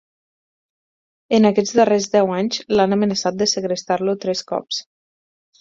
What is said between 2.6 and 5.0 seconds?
l'han amenaçat de segrestar-lo tres cops.